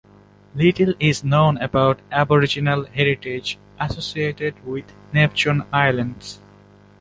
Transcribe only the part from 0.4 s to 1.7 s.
Little is known